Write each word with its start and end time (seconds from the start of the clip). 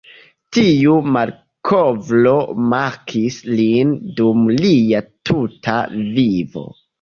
Tiu 0.55 0.93
malkovro 1.17 2.33
markis 2.71 3.37
lin 3.51 3.93
dum 4.21 4.43
lia 4.65 5.03
tuta 5.33 5.79
vivo. 6.19 6.67